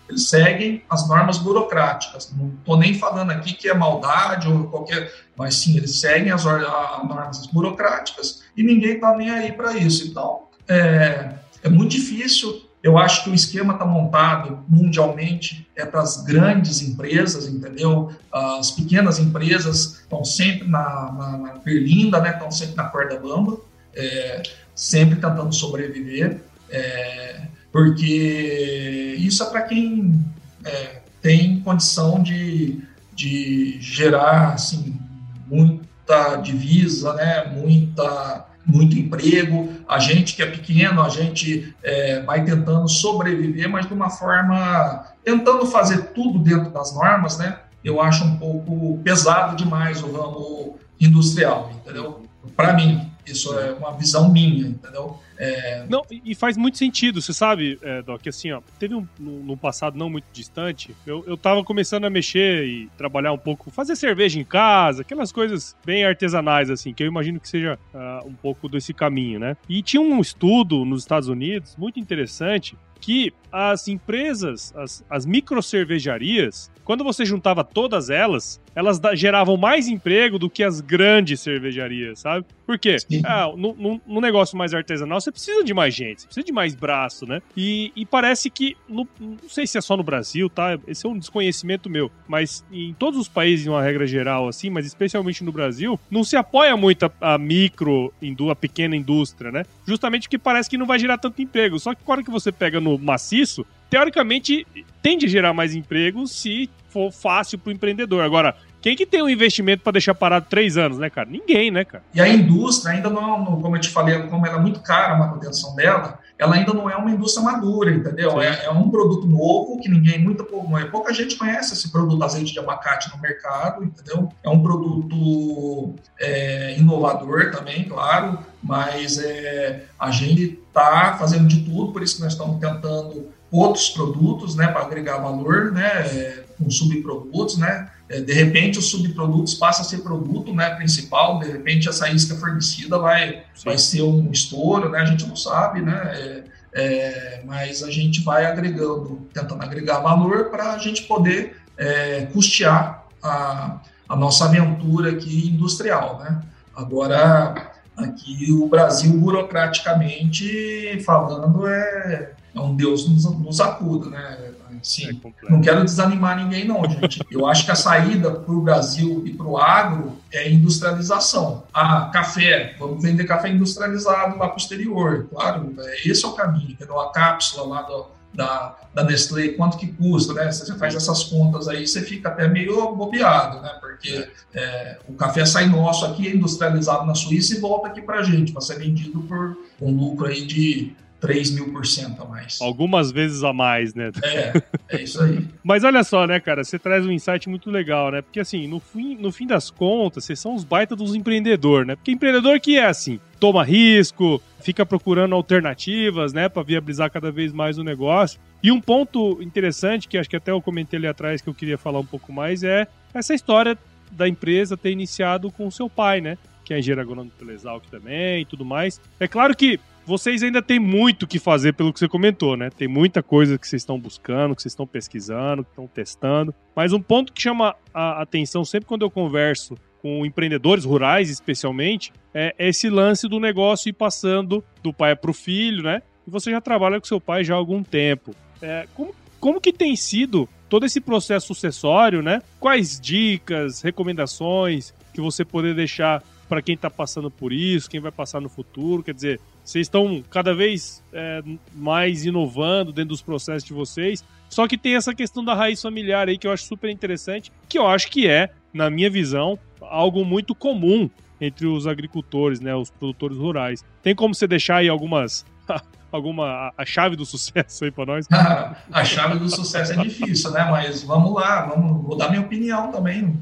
[0.09, 2.31] eles seguem as normas burocráticas.
[2.35, 6.45] Não estou nem falando aqui que é maldade ou qualquer, mas sim, eles seguem as,
[6.45, 10.07] as normas burocráticas e ninguém está nem aí para isso.
[10.07, 12.66] Então, é, é muito difícil.
[12.87, 18.13] Eu acho que o esquema está montado mundialmente é para as grandes empresas, entendeu?
[18.31, 22.29] As pequenas empresas estão sempre na, na, na né?
[22.31, 23.59] Estão sempre na corda bamba,
[23.93, 24.41] é,
[24.73, 27.41] sempre tentando sobreviver, é,
[27.73, 30.23] porque isso é para quem
[30.63, 32.81] é, tem condição de,
[33.13, 34.97] de gerar assim
[35.45, 37.51] muita divisa, né?
[37.53, 39.69] Muita muito emprego.
[39.87, 45.05] A gente que é pequeno, a gente é, vai tentando sobreviver, mas de uma forma
[45.23, 47.59] tentando fazer tudo dentro das normas, né?
[47.83, 52.23] Eu acho um pouco pesado demais o ramo industrial, entendeu?
[52.55, 55.19] Para mim, isso é uma visão minha, entendeu?
[55.37, 55.85] É...
[55.87, 59.97] Não, e faz muito sentido, você sabe, é, Doc, assim, ó, teve um, no, passado
[59.97, 64.39] não muito distante, eu, eu tava começando a mexer e trabalhar um pouco, fazer cerveja
[64.39, 68.67] em casa, aquelas coisas bem artesanais, assim, que eu imagino que seja uh, um pouco
[68.67, 69.55] desse caminho, né?
[69.69, 75.61] E tinha um estudo nos Estados Unidos muito interessante que as empresas, as, as micro
[75.63, 81.41] cervejarias, quando você juntava todas elas, elas da, geravam mais emprego do que as grandes
[81.41, 82.45] cervejarias, sabe?
[82.65, 82.97] Por quê?
[83.25, 87.25] Ah, no, negócio mais artesanal, você precisa de mais gente, você precisa de mais braço,
[87.25, 87.41] né?
[87.55, 90.77] E, e parece que, no, não sei se é só no Brasil, tá?
[90.87, 94.69] Esse é um desconhecimento meu, mas em todos os países, de uma regra geral, assim,
[94.69, 98.13] mas especialmente no Brasil, não se apoia muito a, a micro,
[98.49, 99.65] a pequena indústria, né?
[99.85, 101.79] Justamente porque parece que não vai gerar tanto emprego.
[101.79, 104.67] Só que quando que você pega no maciço, teoricamente
[105.01, 108.23] tende a gerar mais emprego se for fácil para o empreendedor.
[108.23, 111.27] Agora, quem que tem um investimento para deixar parado três anos, né, cara?
[111.29, 112.03] Ninguém, né, cara?
[112.13, 115.17] E a indústria ainda não, como eu te falei, como ela é muito cara a
[115.17, 118.39] manutenção dela, ela ainda não é uma indústria madura, entendeu?
[118.39, 122.59] É, é, um produto novo que ninguém, muita pouca gente conhece esse produto azeite de
[122.59, 124.29] abacate no mercado, entendeu?
[124.43, 131.91] É um produto é, inovador também, claro, mas é, a gente está fazendo de tudo,
[131.91, 136.69] por isso que nós estamos tentando outros produtos, né, para agregar valor, né, é, com
[136.69, 141.87] subprodutos, né, é, de repente os subprodutos passam a ser produto, né, principal, de repente
[141.87, 146.43] essa isca fornecida vai, vai ser um estouro, né, a gente não sabe, né, é,
[146.73, 153.05] é, mas a gente vai agregando, tentando agregar valor para a gente poder é, custear
[153.23, 153.79] a,
[154.09, 156.41] a nossa aventura aqui industrial, né.
[156.75, 164.51] Agora, aqui o Brasil, burocraticamente falando, é é um Deus nos, nos acuda, né?
[164.81, 167.25] Sim, é não quero desanimar ninguém, não, gente.
[167.31, 171.63] Eu acho que a saída para o Brasil e para o agro é industrialização.
[171.73, 175.27] Ah, café, vamos vender café industrializado lá para o exterior.
[175.29, 176.77] Claro, é, esse é o caminho.
[176.79, 180.51] A cápsula lá do, da, da Nestlé, quanto que custa, né?
[180.51, 183.77] Você faz essas contas aí, você fica até meio bobeado, né?
[183.79, 188.19] Porque é, o café sai nosso aqui, é industrializado na Suíça e volta aqui para
[188.19, 192.25] a gente, para ser vendido por um lucro aí de 3 mil por cento a
[192.25, 192.59] mais.
[192.61, 194.11] Algumas vezes a mais, né?
[194.23, 195.47] É, é isso aí.
[195.63, 198.21] Mas olha só, né, cara, você traz um insight muito legal, né?
[198.21, 201.95] Porque assim, no fim, no fim das contas, vocês são os baita dos empreendedores, né?
[201.95, 207.51] Porque empreendedor que é assim, toma risco, fica procurando alternativas, né, para viabilizar cada vez
[207.51, 208.39] mais o negócio.
[208.61, 211.77] E um ponto interessante, que acho que até eu comentei ali atrás que eu queria
[211.77, 213.77] falar um pouco mais, é essa história
[214.11, 216.37] da empresa ter iniciado com o seu pai, né?
[216.63, 218.99] Que é engenheiro agrônomo pela Exalc também e tudo mais.
[219.19, 222.69] É claro que vocês ainda têm muito que fazer pelo que você comentou, né?
[222.69, 226.55] Tem muita coisa que vocês estão buscando, que vocês estão pesquisando, que estão testando.
[226.73, 232.13] Mas um ponto que chama a atenção sempre quando eu converso com empreendedores rurais, especialmente,
[232.33, 236.01] é esse lance do negócio ir passando do pai para o filho, né?
[236.25, 238.33] E você já trabalha com seu pai já há algum tempo.
[238.61, 242.41] É, como, como que tem sido todo esse processo sucessório, né?
[242.61, 248.11] Quais dicas, recomendações que você poder deixar para quem está passando por isso, quem vai
[248.11, 249.03] passar no futuro?
[249.03, 251.43] Quer dizer, vocês estão cada vez é,
[251.75, 254.23] mais inovando dentro dos processos de vocês.
[254.49, 257.77] Só que tem essa questão da raiz familiar aí que eu acho super interessante, que
[257.77, 261.09] eu acho que é, na minha visão, algo muito comum
[261.41, 263.83] entre os agricultores, né, os produtores rurais.
[264.01, 265.45] Tem como você deixar aí algumas
[266.09, 268.25] alguma a chave do sucesso aí para nós?
[268.31, 270.65] a chave do sucesso é difícil, né?
[270.71, 273.37] Mas vamos lá, vamos, vou dar minha opinião também.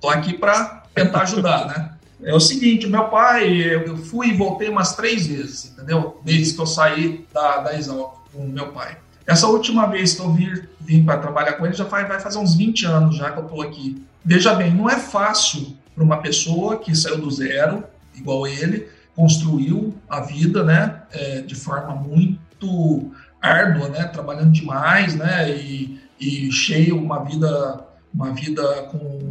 [0.00, 1.97] Tô aqui para tentar ajudar, né?
[2.22, 6.20] É o seguinte, meu pai, eu fui e voltei umas três vezes, entendeu?
[6.24, 8.98] Desde que eu saí da, da Exalc com meu pai.
[9.26, 12.38] Essa última vez que eu vim, vim para trabalhar com ele já vai, vai fazer
[12.38, 14.02] uns 20 anos já que eu estou aqui.
[14.24, 19.94] Veja bem, não é fácil para uma pessoa que saiu do zero, igual ele, construiu
[20.08, 23.10] a vida, né, é, de forma muito
[23.42, 29.27] árdua, né, trabalhando demais, né, e, e cheio uma vida, uma vida com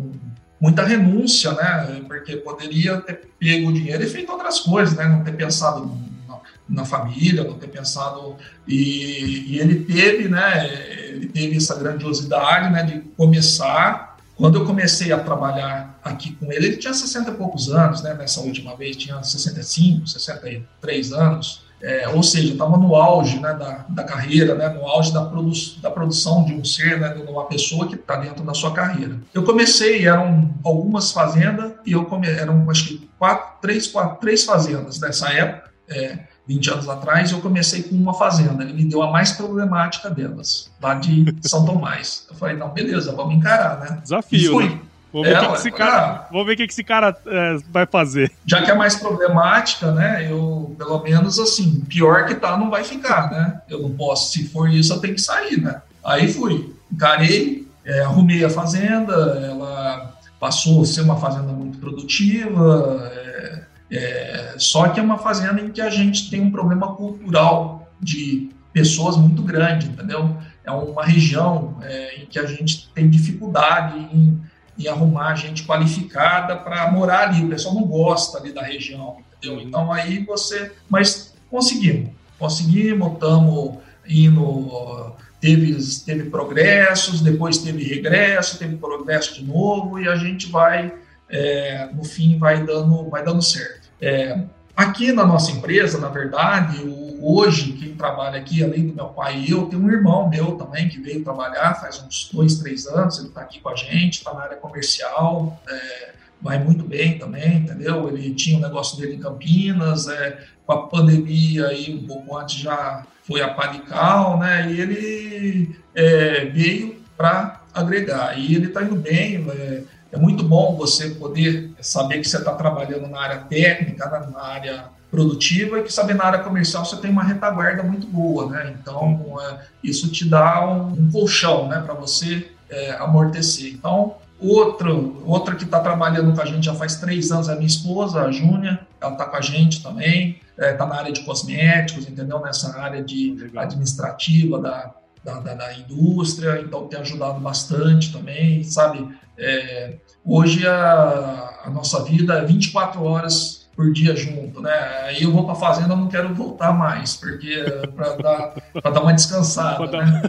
[0.59, 2.01] muita renúncia, né?
[2.07, 5.05] Porque poderia ter pego o dinheiro e feito outras coisas, né?
[5.05, 5.89] Não ter pensado
[6.27, 8.35] na, na família, não ter pensado
[8.67, 10.67] e, e, ele teve, né?
[11.09, 12.83] Ele teve essa grandiosidade, né?
[12.83, 14.17] De começar.
[14.35, 18.13] Quando eu comecei a trabalhar aqui com ele, ele tinha 60 e poucos anos, né?
[18.13, 21.66] Nessa última vez tinha 65, 63 anos.
[21.81, 25.51] É, ou seja, estava no auge né, da, da carreira, né, no auge da, produ
[25.81, 29.17] da produção de um ser, né, de uma pessoa que está dentro da sua carreira.
[29.33, 34.43] Eu comecei, eram algumas fazendas, e eu come, eram acho que quatro, três, quatro, três
[34.43, 38.63] fazendas nessa época, é, 20 anos atrás, eu comecei com uma fazenda.
[38.63, 42.25] Ele me deu a mais problemática delas, lá de São Tomás.
[42.29, 43.99] Eu falei, não, beleza, vamos encarar, né?
[44.01, 44.59] Desafio.
[44.61, 44.79] Né?
[45.17, 47.57] Vamos ver o que, que, esse cara, ah, vamos ver que, que esse cara é,
[47.71, 48.31] vai fazer.
[48.45, 50.29] Já que é mais problemática, né?
[50.29, 53.61] Eu, pelo menos assim, pior que tá, não vai ficar, né?
[53.67, 55.81] Eu não posso, se for isso, eu tenho que sair, né?
[56.03, 63.11] Aí fui, encarei, é, arrumei a fazenda, ela passou a ser uma fazenda muito produtiva,
[63.11, 67.89] é, é, só que é uma fazenda em que a gente tem um problema cultural
[67.99, 70.37] de pessoas muito grande, entendeu?
[70.63, 74.39] É uma região é, em que a gente tem dificuldade em,
[74.77, 77.43] em arrumar gente qualificada para morar ali.
[77.43, 79.61] O pessoal não gosta ali da região, entendeu?
[79.61, 88.75] Então aí você, mas conseguimos, conseguimos, estamos indo teve, teve progressos, depois teve regresso, teve
[88.75, 90.93] progresso de novo, e a gente vai
[91.29, 93.89] é, no fim vai dando, vai dando certo.
[94.01, 94.39] É,
[94.75, 99.39] aqui na nossa empresa, na verdade, o, hoje quem trabalha aqui, além do meu pai
[99.39, 103.19] e eu, tem um irmão meu também que veio trabalhar faz uns dois, três anos,
[103.19, 107.57] ele está aqui com a gente, está na área comercial, é, vai muito bem também,
[107.57, 108.07] entendeu?
[108.07, 112.55] Ele tinha um negócio dele em Campinas, é, com a pandemia aí um pouco antes
[112.55, 114.71] já foi a Panical, né?
[114.71, 119.45] E ele é, veio para agregar e ele está indo bem.
[119.49, 124.29] É, é muito bom você poder saber que você está trabalhando na área técnica, né,
[124.31, 128.51] na área produtiva, e que saber na área comercial você tem uma retaguarda muito boa,
[128.51, 128.75] né?
[128.79, 133.73] Então, é, isso te dá um, um colchão, né, para você é, amortecer.
[133.73, 137.55] Então, outro, outra que está trabalhando com a gente já faz três anos é a
[137.55, 141.11] minha esposa, a Júnia, ela está com a gente também, está é, tá na área
[141.11, 142.39] de cosméticos, entendeu?
[142.39, 144.93] Nessa área de administrativa da,
[145.23, 149.07] da, da, da, indústria, então tem ajudado bastante também, sabe?
[149.35, 154.73] É, hoje a, a, nossa vida é 24 horas por dia junto, né?
[155.03, 157.63] Aí eu vou para a fazenda, não quero voltar mais, porque
[157.95, 160.21] para dar, dar uma descansada, para né?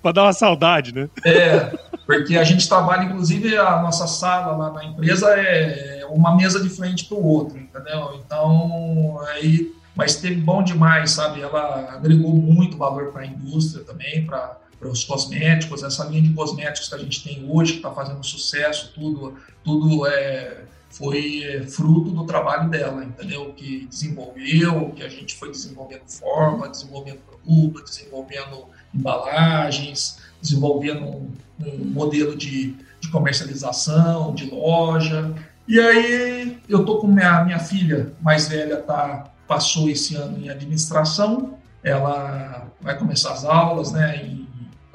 [0.00, 1.10] dar, dar uma saudade, né?
[1.24, 1.76] É,
[2.06, 6.68] porque a gente trabalha, inclusive, a nossa sala lá na empresa é uma mesa de
[6.68, 8.22] frente para o outro, entendeu?
[8.24, 11.42] Então, aí, mas teve bom demais, sabe?
[11.42, 16.34] Ela agregou muito valor para a indústria também, para para os cosméticos, essa linha de
[16.34, 19.34] cosméticos que a gente tem hoje, que está fazendo sucesso, tudo,
[19.64, 20.66] tudo é,
[20.96, 23.52] foi fruto do trabalho dela, entendeu?
[23.52, 31.84] Que desenvolveu, que a gente foi desenvolvendo forma, desenvolvendo produto, desenvolvendo embalagens, desenvolvendo um, um
[31.92, 35.34] modelo de, de, comercialização, de loja.
[35.68, 40.48] E aí eu tô com minha, minha filha mais velha, tá, passou esse ano em
[40.48, 44.46] administração, ela vai começar as aulas, né, em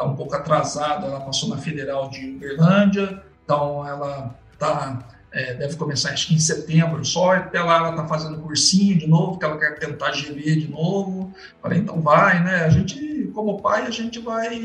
[0.02, 4.99] está um pouco atrasada, ela passou na Federal de Uberlândia, então ela tá,
[5.32, 9.08] é, deve começar acho que em setembro só, até lá ela está fazendo cursinho de
[9.08, 11.34] novo, que ela quer tentar GV de novo.
[11.62, 12.66] Falei, então vai, né?
[12.66, 14.60] A gente, como pai, a gente vai,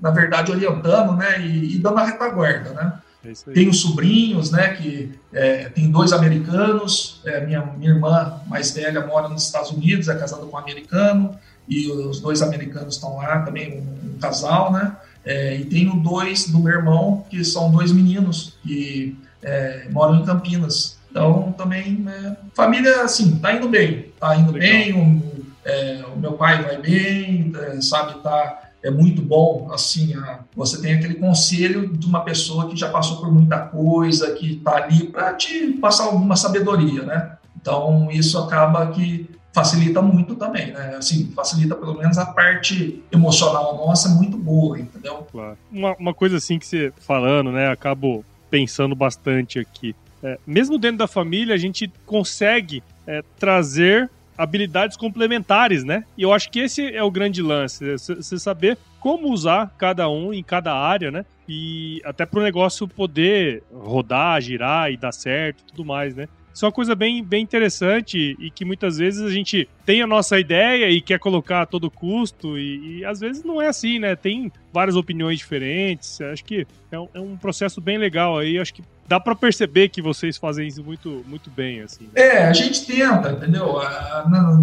[0.00, 1.40] na verdade, orientando, né?
[1.40, 2.92] E, e dando a retaguarda, né?
[3.24, 4.68] É Tenho sobrinhos, né?
[4.74, 7.22] Que é, tem dois americanos.
[7.24, 11.38] É, minha, minha irmã mais velha mora nos Estados Unidos, é casada com um americano
[11.68, 14.96] e os dois americanos estão lá também, um, um casal, né?
[15.24, 20.24] É, e tenho dois do meu irmão, que são dois meninos que é, moram em
[20.24, 20.98] Campinas.
[21.10, 24.70] Então, também, é, família, assim, tá indo bem, tá indo Legal.
[24.70, 30.14] bem, o, é, o, meu pai vai bem, é, sabe, tá, é muito bom, assim,
[30.14, 34.56] a, você tem aquele conselho de uma pessoa que já passou por muita coisa, que
[34.56, 37.36] tá ali para te passar alguma sabedoria, né?
[37.60, 40.94] Então, isso acaba que facilita muito também, né?
[40.96, 45.26] Assim, facilita pelo menos a parte emocional nossa muito boa, entendeu?
[45.30, 45.58] Claro.
[45.70, 47.68] Uma, uma coisa assim que você falando, né?
[47.68, 49.94] Acabo pensando bastante aqui.
[50.22, 56.04] É, mesmo dentro da família, a gente consegue é, trazer habilidades complementares, né?
[56.16, 60.08] E eu acho que esse é o grande lance, é você saber como usar cada
[60.08, 61.24] um em cada área, né?
[61.48, 66.26] E até para o negócio poder rodar, girar e dar certo tudo mais, né?
[66.60, 70.06] Isso é uma coisa bem, bem interessante e que muitas vezes a gente tem a
[70.06, 73.98] nossa ideia e quer colocar a todo custo e, e às vezes não é assim,
[73.98, 74.14] né?
[74.14, 76.20] Tem várias opiniões diferentes.
[76.20, 78.58] Acho que é um, é um processo bem legal aí.
[78.58, 82.10] Acho que dá para perceber que vocês fazem isso muito, muito bem, assim.
[82.14, 83.76] É, a gente tenta, entendeu?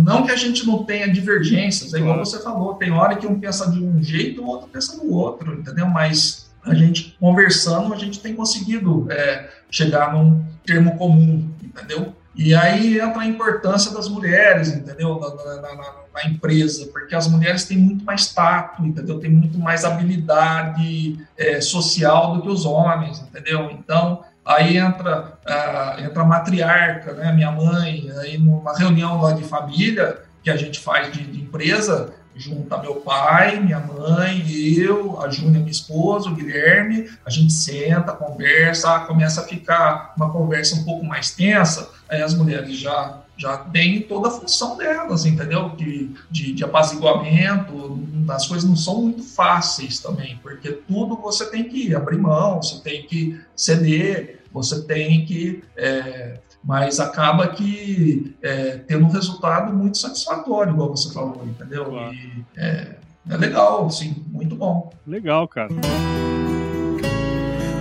[0.05, 2.29] Não que a gente não tenha divergências, é igual claro.
[2.29, 5.55] você falou, tem hora que um pensa de um jeito, o outro pensa do outro,
[5.55, 5.87] entendeu?
[5.87, 12.15] Mas a gente conversando, a gente tem conseguido é, chegar num termo comum, entendeu?
[12.35, 15.19] E aí entra a importância das mulheres, entendeu?
[15.19, 19.19] Na, na, na, na empresa, porque as mulheres têm muito mais tato, entendeu?
[19.19, 23.71] Tem muito mais habilidade é, social do que os homens, entendeu?
[23.71, 29.43] Então, aí entra, uh, entra a matriarca, né, minha mãe, aí numa reunião lá de
[29.43, 34.45] família que a gente faz de, de empresa, junta meu pai, minha mãe,
[34.77, 40.31] eu, a Júnia, minha esposa, o Guilherme, a gente senta, conversa, começa a ficar uma
[40.31, 45.23] conversa um pouco mais tensa, aí as mulheres já já têm toda a função delas,
[45.25, 45.69] entendeu?
[45.69, 51.65] De, de, de apaziguamento, as coisas não são muito fáceis também, porque tudo você tem
[51.65, 58.77] que abrir mão, você tem que ceder, você tem que é, mas acaba que é,
[58.77, 61.93] tendo um resultado muito satisfatório, igual você falou, entendeu?
[62.11, 62.95] E, é,
[63.29, 64.91] é legal, sim, muito bom.
[65.05, 65.69] Legal, cara.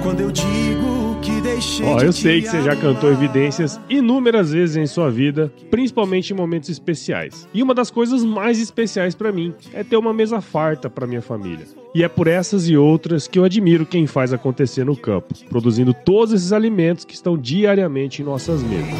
[0.07, 1.84] Quando eu digo que deixei.
[1.84, 6.36] Ó, eu sei que você já cantou evidências inúmeras vezes em sua vida, principalmente em
[6.36, 7.48] momentos especiais.
[7.52, 11.20] E uma das coisas mais especiais para mim é ter uma mesa farta para minha
[11.20, 11.66] família.
[11.92, 15.92] E é por essas e outras que eu admiro quem faz acontecer no campo, produzindo
[15.92, 18.94] todos esses alimentos que estão diariamente em nossas mesas.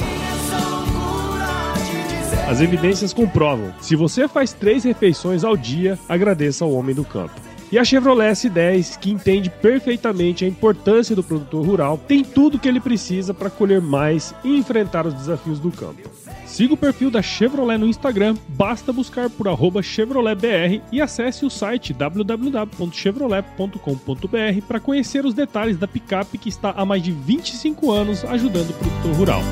[2.49, 7.46] As evidências comprovam: se você faz três refeições ao dia, agradeça ao homem do campo.
[7.71, 12.61] E a Chevrolet S10, que entende perfeitamente a importância do produtor rural, tem tudo o
[12.61, 16.09] que ele precisa para colher mais e enfrentar os desafios do campo.
[16.45, 19.47] Siga o perfil da Chevrolet no Instagram, basta buscar por
[19.83, 26.85] ChevroletBR e acesse o site www.chevrolet.com.br para conhecer os detalhes da picape que está há
[26.85, 29.43] mais de 25 anos ajudando o produtor rural.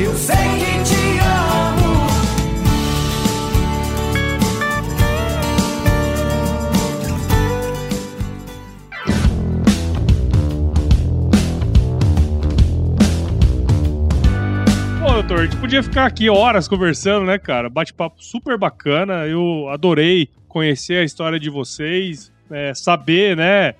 [0.00, 2.09] Eu sei que te amo.
[15.22, 15.40] Doutor.
[15.40, 17.68] A gente podia ficar aqui horas conversando, né, cara?
[17.68, 19.26] Bate-papo super bacana.
[19.26, 23.74] Eu adorei conhecer a história de vocês, é, saber, né?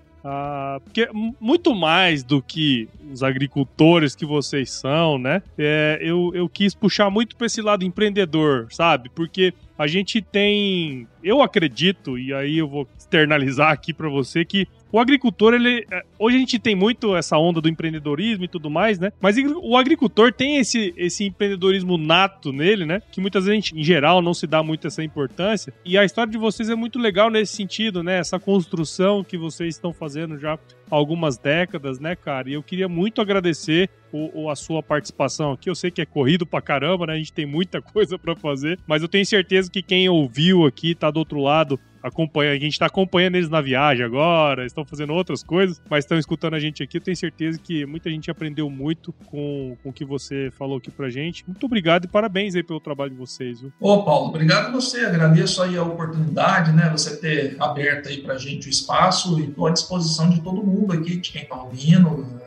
[0.84, 1.08] Porque
[1.40, 5.42] muito mais do que os agricultores que vocês são, né?
[5.56, 9.08] É, eu, eu quis puxar muito para esse lado empreendedor, sabe?
[9.08, 14.68] Porque a gente tem, eu acredito, e aí eu vou externalizar aqui para você que
[14.92, 15.86] o agricultor, ele.
[15.90, 19.10] É, hoje a gente tem muito essa onda do empreendedorismo e tudo mais, né?
[19.20, 23.00] Mas o agricultor tem esse, esse empreendedorismo nato nele, né?
[23.10, 25.72] Que muitas vezes, gente, em geral, não se dá muito essa importância.
[25.82, 28.18] E a história de vocês é muito legal nesse sentido, né?
[28.18, 30.58] Essa construção que vocês estão fazendo já
[30.90, 32.50] algumas décadas, né, cara?
[32.50, 35.68] E eu queria muito agradecer o, o, a sua participação aqui.
[35.68, 37.14] Eu sei que é corrido pra caramba, né?
[37.14, 40.94] A gente tem muita coisa para fazer, mas eu tenho certeza que quem ouviu aqui,
[40.94, 45.12] tá do outro lado, acompanha, a gente está acompanhando eles na viagem agora, estão fazendo
[45.12, 46.96] outras coisas, mas estão escutando a gente aqui.
[46.96, 50.90] Eu tenho certeza que muita gente aprendeu muito com, com o que você falou aqui
[50.90, 51.46] pra gente.
[51.46, 53.60] Muito obrigado e parabéns aí pelo trabalho de vocês.
[53.60, 53.72] Viu?
[53.80, 55.04] Ô, Paulo, obrigado a você.
[55.04, 56.88] Agradeço aí a oportunidade, né?
[56.90, 60.92] Você ter aberto aí pra gente o espaço e estou à disposição de todo mundo
[60.92, 62.39] aqui, de quem está ouvindo.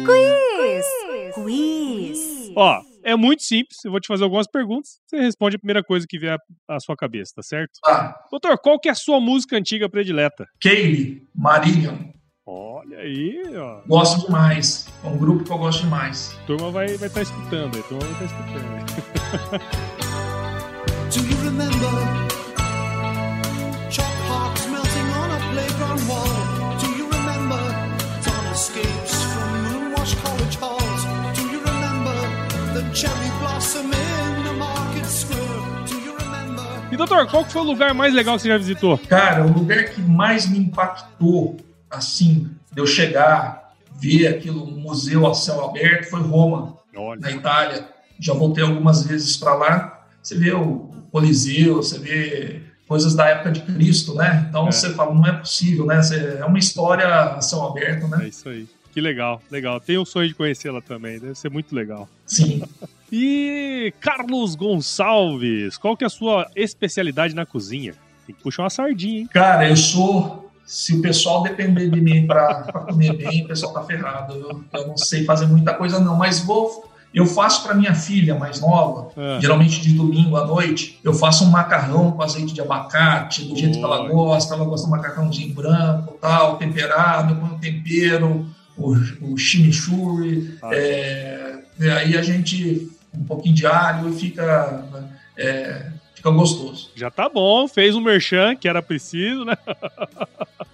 [0.04, 0.86] quiz!
[1.34, 2.52] Quiz!
[2.54, 6.06] Ó, é muito simples, eu vou te fazer algumas perguntas, você responde a primeira coisa
[6.06, 6.36] que vier
[6.68, 7.78] à sua cabeça, tá certo?
[7.86, 8.14] Ah.
[8.30, 10.46] Doutor, qual que é a sua música antiga predileta?
[10.60, 12.19] Kaylee, Marillion.
[12.52, 13.78] Olha aí, ó.
[13.86, 14.88] Gosto demais.
[15.04, 16.36] É um grupo que eu gosto demais.
[16.42, 18.66] A turma vai estar vai tá escutando, a turma vai estar escutando.
[21.14, 21.86] Do you remember
[24.68, 26.26] melting on a playground wall?
[26.80, 27.62] Do you remember
[28.52, 31.04] escapes from moonwash college halls?
[31.36, 32.18] Do you remember
[32.74, 35.38] the cherry blossom in the market square?
[36.90, 38.98] E doutor, qual foi o lugar mais legal que você já visitou?
[38.98, 45.26] Cara, o lugar que mais me impactou assim, de eu chegar, ver aquilo, um museu
[45.26, 47.20] a céu aberto, foi Roma, Olha.
[47.20, 47.88] na Itália.
[48.18, 50.06] Já voltei algumas vezes para lá.
[50.22, 54.46] Você vê o Coliseu, você vê coisas da época de Cristo, né?
[54.48, 54.72] Então É.
[54.72, 56.00] você fala, não é possível, né?
[56.38, 58.24] É uma história a céu aberto, né?
[58.24, 58.68] É isso aí.
[58.92, 59.78] Que legal, legal.
[59.80, 62.08] Tenho o sonho de conhecê-la também, deve ser muito legal.
[62.26, 62.62] Sim.
[63.12, 67.94] E Carlos Gonçalves, qual que é a sua especialidade na cozinha?
[68.24, 69.28] Tem que puxar uma sardinha, hein?
[69.32, 70.49] Cara, eu sou.
[70.70, 74.34] Se o pessoal depender de mim para comer bem, o pessoal tá ferrado.
[74.34, 76.88] Eu, eu não sei fazer muita coisa, não, mas vou.
[77.12, 81.42] Eu faço para minha filha mais nova, Ah, geralmente de domingo à noite, eu faço
[81.42, 84.54] um macarrão com azeite de abacate, do jeito que ela gosta.
[84.54, 88.46] Ela gosta de um macarrãozinho branco, tal, temperado, ponho tempero,
[88.78, 90.56] o, o chimichurri.
[90.62, 90.70] Ah.
[90.72, 94.84] é, e aí a gente, um pouquinho de alho e fica,
[95.36, 95.89] é,
[96.20, 96.90] fica gostoso.
[96.94, 99.56] já tá bom, fez um merchan que era preciso, né?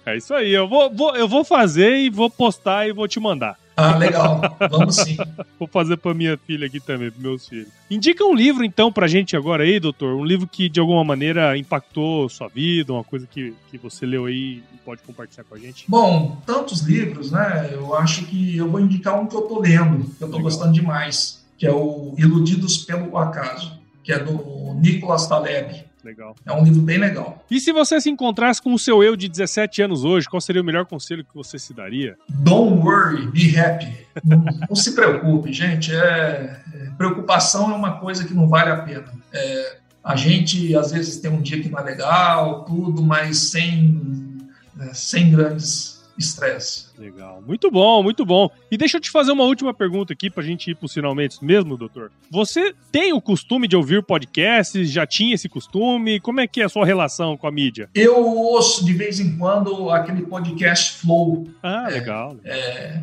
[0.05, 3.19] É isso aí, eu vou, vou- eu vou fazer e vou postar e vou te
[3.19, 3.57] mandar.
[3.75, 4.41] Ah, legal.
[4.71, 5.17] Vamos sim.
[5.59, 7.67] Vou fazer pra minha filha aqui também, pros meus filhos.
[7.91, 10.15] Indica um livro, então, pra gente agora aí, doutor.
[10.15, 14.25] Um livro que, de alguma maneira, impactou sua vida, uma coisa que, que você leu
[14.25, 15.85] aí e pode compartilhar com a gente.
[15.87, 17.69] Bom, tantos livros, né?
[17.71, 20.41] Eu acho que eu vou indicar um que eu tô lendo, que eu tô Legal.
[20.41, 23.77] gostando demais, que é o Iludidos pelo Acaso,
[24.07, 25.83] que é do Nicolas Taleb.
[26.01, 26.33] Legal.
[26.45, 27.43] É um livro bem legal.
[27.51, 30.61] E se você se encontrasse com o seu eu de 17 anos hoje, qual seria
[30.61, 32.17] o melhor conselho que você se daria?
[32.29, 33.93] Don't worry, be happy.
[34.23, 35.93] Não, não se preocupe, gente.
[35.93, 39.11] É, é, preocupação é uma coisa que não vale a pena.
[39.33, 44.37] É, a gente, às vezes, tem um dia que não é legal, tudo, mas sem,
[44.79, 46.87] é, sem grandes estresse.
[46.97, 47.43] Legal.
[47.45, 48.49] Muito bom, muito bom.
[48.71, 51.77] E deixa eu te fazer uma última pergunta aqui pra gente ir pros finalmente mesmo,
[51.77, 52.11] doutor.
[52.31, 54.89] Você tem o costume de ouvir podcasts?
[54.91, 56.19] Já tinha esse costume?
[56.19, 57.89] Como é que é a sua relação com a mídia?
[57.93, 61.47] Eu ouço de vez em quando aquele podcast Flow.
[61.61, 61.93] Ah, É.
[61.93, 62.35] legal.
[62.43, 63.01] É,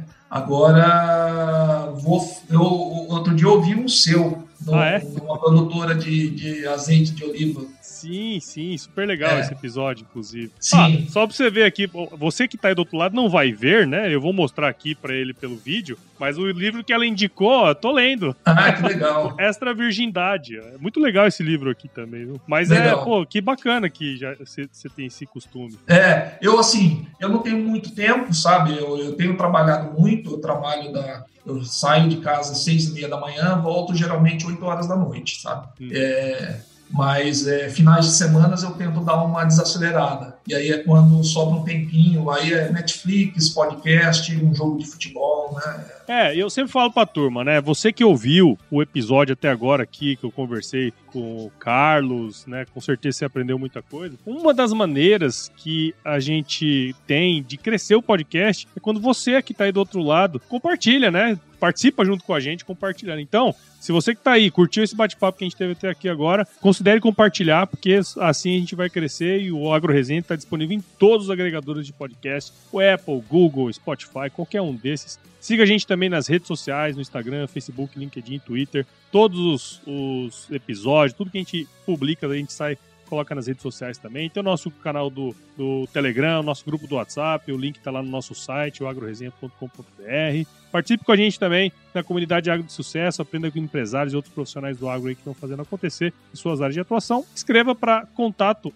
[0.75, 4.99] agora, vou, eu, outro dia eu ouvi um seu, no- Ah, é?
[5.01, 7.63] numa produtora de, de azeite de oliva.
[7.81, 9.41] Sim, sim, super legal É.
[9.41, 10.51] esse episódio, inclusive.
[10.61, 10.77] Sim.
[11.07, 11.89] Ah, só pra você ver aqui,
[12.19, 14.13] você que tá aí do outro lado não vai ver, né?
[14.15, 17.75] Eu vou mostrar aqui pra ele pelo vídeo, mas o livro que ela indicou, eu
[17.75, 18.37] tô lendo.
[18.45, 19.35] Ah, que legal.
[19.41, 20.59] Extra Virgindade.
[20.59, 22.41] É muito legal esse livro aqui também, viu?
[22.47, 23.05] Mas é, Legal.
[23.05, 25.79] pô, que bacana que já você você tem esse costume.
[25.87, 28.77] É, eu assim, eu não tenho muito tempo, sabe?
[28.77, 31.25] Eu, eu tenho trabalhado muito, eu trabalho da.
[31.47, 34.97] Eu saio de casa às seis e meia da manhã, volto geralmente 8 horas da
[34.97, 35.69] noite, sabe?
[35.81, 35.91] Hum.
[35.93, 40.37] É, mas é, finais de semanas eu tento dar uma desacelerada.
[40.47, 45.55] E aí é quando sobra um tempinho, aí é Netflix, podcast, um jogo de futebol,
[45.55, 45.85] né?
[46.07, 47.61] É, eu sempre falo pra turma, né?
[47.61, 52.67] Você que ouviu o episódio até agora aqui, que eu conversei com o Carlos, né?
[52.73, 54.17] Com certeza você aprendeu muita coisa.
[54.27, 59.55] Uma das maneiras que a gente tem de crescer o podcast é quando você que
[59.55, 61.39] tá aí do outro lado compartilha, né?
[61.65, 63.21] Participa junto com a gente, compartilhando.
[63.21, 66.11] Então, se você que tá aí curtiu esse bate-papo que a gente teve até aqui
[66.11, 70.77] agora, considere compartilhar, porque assim a gente vai crescer e o Agro Resenha está disponível
[70.77, 75.19] em todos os agregadores de podcast, o Apple, Google, Spotify, qualquer um desses.
[75.41, 78.85] Siga a gente também nas redes sociais, no Instagram, Facebook, LinkedIn, Twitter.
[79.11, 83.63] Todos os, os episódios, tudo que a gente publica, a gente sai, coloca nas redes
[83.63, 84.29] sociais também.
[84.29, 88.03] Tem o nosso canal do, do Telegram, nosso grupo do WhatsApp, o link está lá
[88.03, 90.49] no nosso site, o agroresenha.com.br.
[90.73, 94.35] Participe com a gente também na comunidade Agro de Sucesso, aprenda com empresários e outros
[94.35, 97.25] profissionais do agro que estão fazendo acontecer em suas áreas de atuação.
[97.35, 98.73] Escreva para contato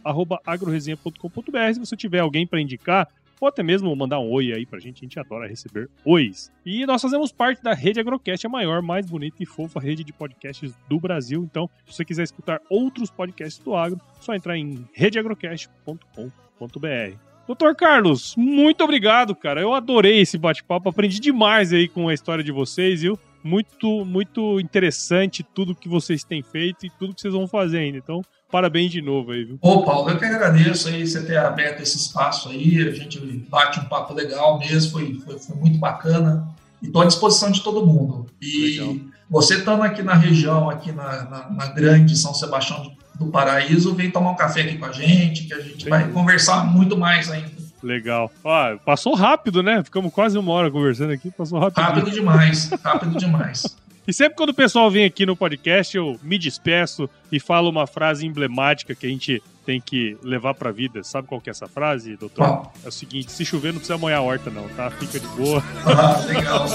[0.46, 3.08] agroresenha.com.br se você tiver alguém para indicar
[3.40, 6.52] ou até mesmo mandar um oi aí pra gente, a gente adora receber ois.
[6.64, 10.12] E nós fazemos parte da Rede Agrocast, a maior, mais bonita e fofa rede de
[10.12, 11.42] podcasts do Brasil.
[11.42, 17.16] Então, se você quiser escutar outros podcasts do agro, é só entrar em redeagrocast.com.br.
[17.46, 19.62] Doutor Carlos, muito obrigado, cara.
[19.62, 23.18] Eu adorei esse bate-papo, aprendi demais aí com a história de vocês, viu?
[23.42, 27.96] Muito, muito interessante tudo que vocês têm feito e tudo que vocês vão fazer ainda.
[27.96, 28.20] Então,
[28.50, 29.58] parabéns de novo aí, viu?
[29.60, 32.88] Ô, Paulo, eu que agradeço aí você ter aberto esse espaço aí.
[32.88, 33.18] A gente
[33.48, 36.48] bate um papo legal mesmo, foi, foi, foi muito bacana.
[36.82, 38.26] E estou à disposição de todo mundo.
[38.40, 38.96] E Legal.
[39.28, 44.10] você estando aqui na região, aqui na, na, na grande São Sebastião do Paraíso, vem
[44.10, 47.58] tomar um café aqui com a gente, que a gente vai conversar muito mais ainda.
[47.82, 48.30] Legal.
[48.42, 49.82] Ó, passou rápido, né?
[49.82, 51.82] Ficamos quase uma hora conversando aqui, passou rápido.
[51.82, 53.76] Rápido demais, rápido demais.
[54.08, 57.86] E sempre quando o pessoal vem aqui no podcast, eu me despeço e falo uma
[57.86, 61.04] frase emblemática que a gente tem que levar pra vida.
[61.04, 62.46] Sabe qual que é essa frase, doutor?
[62.46, 62.72] Qual?
[62.82, 64.90] É o seguinte: se chover, não precisa molhar a horta, não, tá?
[64.92, 65.62] Fica de boa.
[65.84, 66.66] Ah, legal.